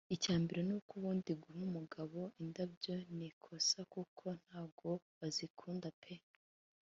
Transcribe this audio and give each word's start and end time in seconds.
icy’ambere 0.15 0.61
ni 0.67 0.73
uko 0.77 0.91
ubundi 0.99 1.31
guha 1.41 1.61
umugabo 1.69 2.19
indabyo 2.41 2.93
ni 3.15 3.25
ikosa 3.31 3.79
kuko 3.93 4.25
ntago 4.43 4.91
bazikunda 5.17 5.89
pe 6.01 6.15